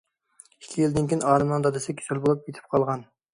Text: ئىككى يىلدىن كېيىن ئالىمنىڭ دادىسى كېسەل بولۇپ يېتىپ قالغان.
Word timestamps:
ئىككى 0.61 0.79
يىلدىن 0.83 1.09
كېيىن 1.11 1.21
ئالىمنىڭ 1.33 1.67
دادىسى 1.67 1.95
كېسەل 2.01 2.23
بولۇپ 2.25 2.49
يېتىپ 2.53 2.73
قالغان. 2.73 3.07